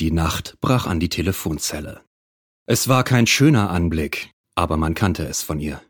[0.00, 2.00] Die Nacht brach an die Telefonzelle.
[2.64, 5.82] Es war kein schöner Anblick, aber man kannte es von ihr.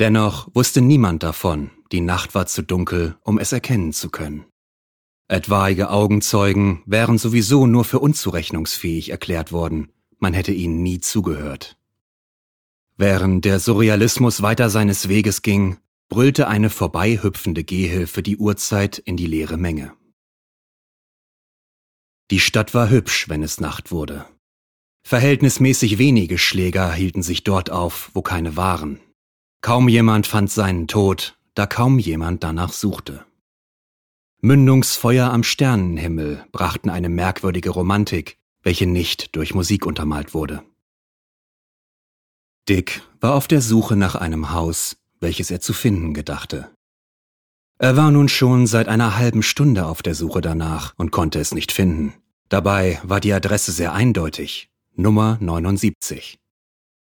[0.00, 4.44] Dennoch wusste niemand davon, die Nacht war zu dunkel, um es erkennen zu können.
[5.28, 11.76] Etwaige Augenzeugen wären sowieso nur für unzurechnungsfähig erklärt worden, man hätte ihnen nie zugehört.
[12.96, 15.76] Während der Surrealismus weiter seines Weges ging,
[16.08, 19.92] brüllte eine vorbeihüpfende Gehhilfe die Uhrzeit in die leere Menge.
[22.30, 24.26] Die Stadt war hübsch, wenn es Nacht wurde.
[25.04, 28.98] Verhältnismäßig wenige Schläger hielten sich dort auf, wo keine waren.
[29.60, 33.24] Kaum jemand fand seinen Tod, da kaum jemand danach suchte.
[34.40, 40.62] Mündungsfeuer am Sternenhimmel brachten eine merkwürdige Romantik, welche nicht durch Musik untermalt wurde.
[42.68, 46.75] Dick war auf der Suche nach einem Haus, welches er zu finden gedachte.
[47.78, 51.52] Er war nun schon seit einer halben Stunde auf der Suche danach und konnte es
[51.52, 52.14] nicht finden.
[52.48, 56.38] Dabei war die Adresse sehr eindeutig, Nummer 79.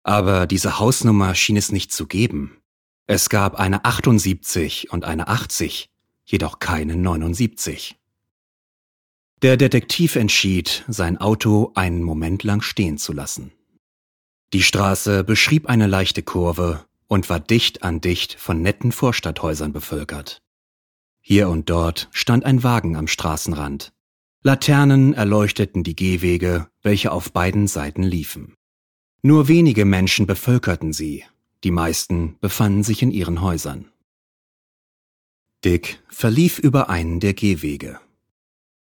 [0.02, 2.58] Aber diese Hausnummer schien es nicht zu geben.
[3.06, 5.88] Es gab eine 78 und eine 80,
[6.24, 7.96] jedoch keine 79.
[9.42, 13.52] Der Detektiv entschied, sein Auto einen Moment lang stehen zu lassen.
[14.52, 20.42] Die Straße beschrieb eine leichte Kurve und war dicht an dicht von netten Vorstadthäusern bevölkert.
[21.28, 23.92] Hier und dort stand ein Wagen am Straßenrand.
[24.44, 28.54] Laternen erleuchteten die Gehwege, welche auf beiden Seiten liefen.
[29.22, 31.24] Nur wenige Menschen bevölkerten sie,
[31.64, 33.90] die meisten befanden sich in ihren Häusern.
[35.64, 37.98] Dick verlief über einen der Gehwege.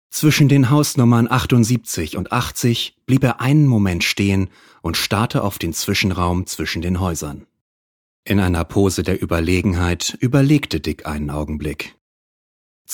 [0.08, 4.48] Zwischen den Hausnummern 78 und 80 blieb er einen Moment stehen
[4.80, 7.46] und starrte auf den Zwischenraum zwischen den Häusern.
[8.24, 11.94] In einer Pose der Überlegenheit überlegte Dick einen Augenblick.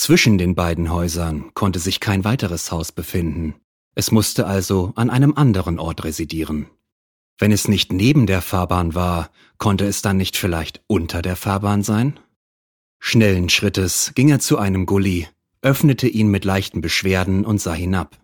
[0.01, 3.57] Zwischen den beiden Häusern konnte sich kein weiteres Haus befinden.
[3.97, 6.69] Es musste also an einem anderen Ort residieren.
[7.37, 11.83] Wenn es nicht neben der Fahrbahn war, konnte es dann nicht vielleicht unter der Fahrbahn
[11.83, 12.21] sein?
[13.01, 15.27] Schnellen Schrittes ging er zu einem Gully,
[15.63, 18.17] öffnete ihn mit leichten Beschwerden und sah hinab.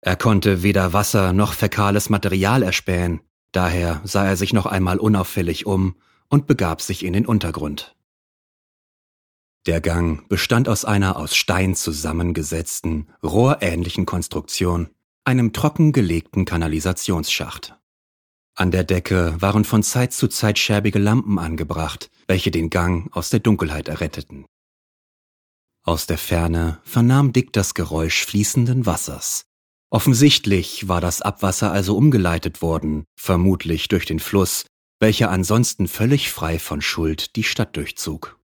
[0.00, 3.20] Er konnte weder Wasser noch fäkales Material erspähen,
[3.52, 5.96] daher sah er sich noch einmal unauffällig um
[6.30, 7.94] und begab sich in den Untergrund.
[9.66, 14.88] Der Gang bestand aus einer aus Stein zusammengesetzten, rohrähnlichen Konstruktion,
[15.24, 17.76] einem trockengelegten Kanalisationsschacht.
[18.56, 23.30] An der Decke waren von Zeit zu Zeit schäbige Lampen angebracht, welche den Gang aus
[23.30, 24.46] der Dunkelheit erretteten.
[25.84, 29.44] Aus der Ferne vernahm Dick das Geräusch fließenden Wassers.
[29.90, 34.64] Offensichtlich war das Abwasser also umgeleitet worden, vermutlich durch den Fluss,
[34.98, 38.41] welcher ansonsten völlig frei von Schuld die Stadt durchzog.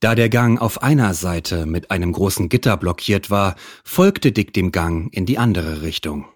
[0.00, 4.70] Da der Gang auf einer Seite mit einem großen Gitter blockiert war, folgte Dick dem
[4.70, 6.26] Gang in die andere Richtung.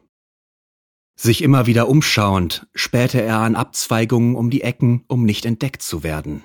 [1.14, 6.02] Sich immer wieder umschauend, spähte er an Abzweigungen um die Ecken, um nicht entdeckt zu
[6.02, 6.42] werden.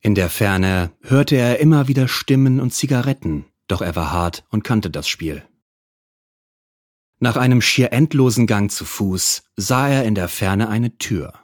[0.00, 4.62] In der Ferne hörte er immer wieder Stimmen und Zigaretten, doch er war hart und
[4.62, 5.44] kannte das Spiel.
[7.18, 11.34] Nach einem schier endlosen Gang zu Fuß sah er in der Ferne eine Tür.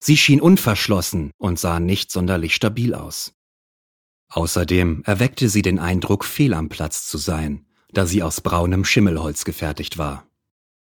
[0.00, 3.37] Sie schien unverschlossen und sah nicht sonderlich stabil aus.
[4.28, 9.44] Außerdem erweckte sie den Eindruck, fehl am Platz zu sein, da sie aus braunem Schimmelholz
[9.44, 10.26] gefertigt war.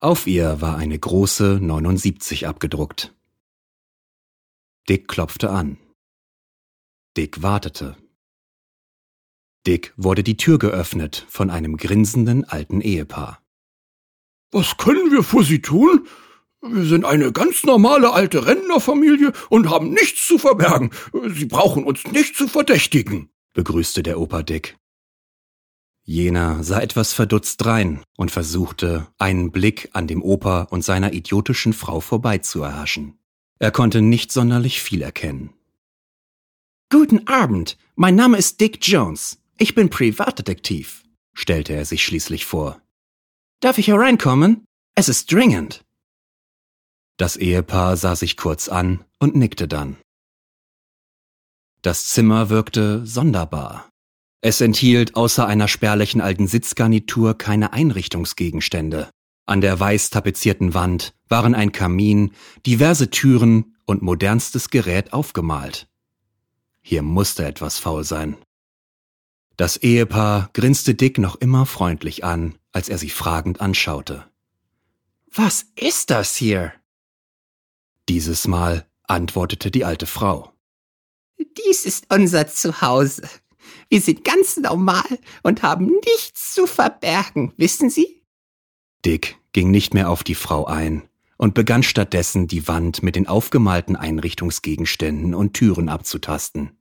[0.01, 3.13] Auf ihr war eine große 79 abgedruckt.
[4.87, 5.77] Dick klopfte an.
[7.17, 7.97] Dick wartete.
[9.67, 13.41] Dick wurde die Tür geöffnet von einem grinsenden alten Ehepaar.
[14.51, 16.07] Was können wir für Sie tun?
[16.61, 20.91] Wir sind eine ganz normale alte Rentnerfamilie und haben nichts zu verbergen.
[21.33, 24.77] Sie brauchen uns nicht zu verdächtigen, begrüßte der Opa Dick.
[26.03, 31.71] Jener sah etwas verdutzt rein und versuchte, einen Blick an dem Opa und seiner idiotischen
[31.71, 33.19] Frau vorbei zu erhaschen.
[33.59, 35.53] Er konnte nicht sonderlich viel erkennen.
[36.89, 39.37] Guten Abend, mein Name ist Dick Jones.
[39.59, 41.03] Ich bin Privatdetektiv,
[41.33, 42.81] stellte er sich schließlich vor.
[43.59, 44.65] Darf ich hereinkommen?
[44.95, 45.85] Es ist dringend.
[47.19, 49.97] Das Ehepaar sah sich kurz an und nickte dann.
[51.81, 53.89] Das Zimmer wirkte sonderbar.
[54.39, 59.09] Es enthielt außer einer spärlichen alten Sitzgarnitur keine Einrichtungsgegenstände.
[59.45, 62.31] An der weiß tapezierten Wand waren ein Kamin,
[62.65, 65.89] diverse Türen und modernstes Gerät aufgemalt.
[66.81, 68.37] Hier musste etwas faul sein.
[69.57, 74.25] Das Ehepaar grinste Dick noch immer freundlich an, als er sie fragend anschaute.
[75.33, 76.78] Was ist das hier?
[78.09, 80.51] Dieses Mal antwortete die alte Frau.
[81.37, 83.29] Dies ist unser Zuhause.
[83.87, 88.23] Wir sind ganz normal und haben nichts zu verbergen, wissen Sie?
[89.05, 91.07] Dick ging nicht mehr auf die Frau ein
[91.37, 96.71] und begann stattdessen die Wand mit den aufgemalten Einrichtungsgegenständen und Türen abzutasten.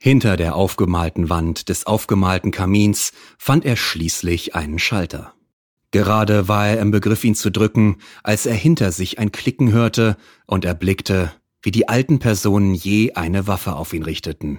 [0.00, 5.34] Hinter der aufgemalten Wand des aufgemalten Kamins fand er schließlich einen Schalter.
[5.94, 10.16] Gerade war er im Begriff, ihn zu drücken, als er hinter sich ein Klicken hörte
[10.44, 11.32] und erblickte,
[11.62, 14.58] wie die alten Personen je eine Waffe auf ihn richteten.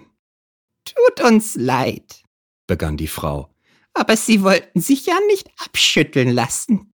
[0.86, 2.24] Tut uns leid,
[2.68, 3.54] begann die Frau.
[3.94, 6.94] Aber Sie wollten sich ja nicht abschütteln lassen.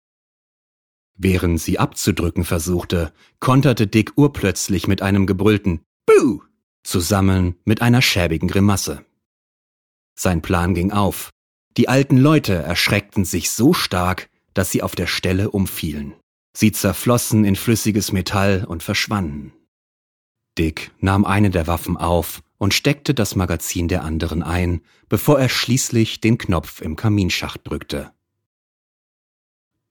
[1.18, 6.40] Während sie abzudrücken versuchte, konterte Dick urplötzlich mit einem gebrüllten Buh
[6.82, 9.04] zusammen mit einer schäbigen Grimasse.
[10.18, 11.28] Sein Plan ging auf.
[11.76, 16.14] Die alten Leute erschreckten sich so stark, dass sie auf der Stelle umfielen.
[16.56, 19.52] Sie zerflossen in flüssiges Metall und verschwanden.
[20.58, 25.48] Dick nahm eine der Waffen auf und steckte das Magazin der anderen ein, bevor er
[25.48, 28.12] schließlich den Knopf im Kaminschacht drückte.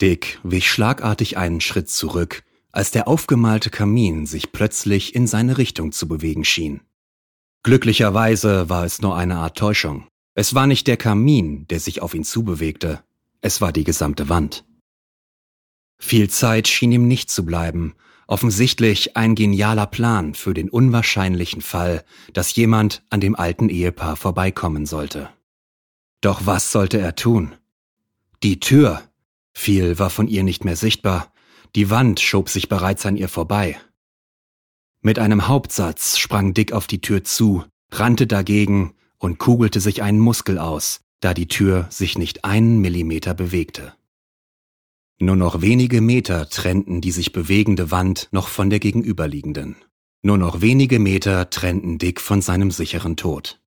[0.02, 5.92] Dick wich schlagartig einen Schritt zurück, als der aufgemalte Kamin sich plötzlich in seine Richtung
[5.92, 6.82] zu bewegen schien.
[7.64, 10.08] Glücklicherweise war es nur eine Art Täuschung.
[10.36, 13.04] Es war nicht der Kamin, der sich auf ihn zubewegte,
[13.42, 14.66] es war die gesamte Wand.
[15.98, 17.96] Viel Zeit schien ihm nicht zu bleiben,
[18.28, 22.04] offensichtlich ein genialer Plan für den unwahrscheinlichen Fall,
[22.34, 25.30] dass jemand an dem alten Ehepaar vorbeikommen sollte.
[26.22, 27.56] Doch was sollte er tun?
[28.44, 29.02] Die Tür.
[29.52, 31.34] Viel war von ihr nicht mehr sichtbar,
[31.76, 33.80] die Wand schob sich bereits an ihr vorbei.
[35.02, 40.20] Mit einem Hauptsatz sprang Dick auf die Tür zu, rannte dagegen und kugelte sich einen
[40.20, 43.94] Muskel aus, da die Tür sich nicht einen Millimeter bewegte.
[45.20, 49.76] Nur noch wenige Meter trennten die sich bewegende Wand noch von der gegenüberliegenden.
[50.22, 53.62] Nur noch wenige Meter trennten Dick von seinem sicheren Tod.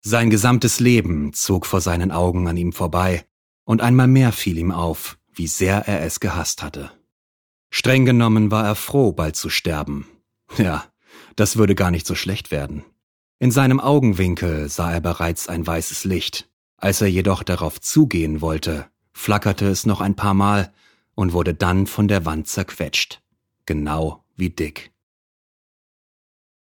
[0.00, 3.24] Sein gesamtes Leben zog vor seinen Augen an ihm vorbei,
[3.64, 6.90] und einmal mehr fiel ihm auf, wie sehr er es gehasst hatte.
[7.70, 10.06] Streng genommen war er froh, bald zu sterben.
[10.58, 10.84] Ja,
[11.36, 12.84] das würde gar nicht so schlecht werden.
[13.42, 16.50] In seinem Augenwinkel sah er bereits ein weißes Licht.
[16.76, 20.74] Als er jedoch darauf zugehen wollte, flackerte es noch ein paar Mal
[21.14, 23.22] und wurde dann von der Wand zerquetscht.
[23.64, 24.89] Genau wie Dick.